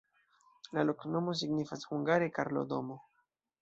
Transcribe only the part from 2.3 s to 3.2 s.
Karlo-domo.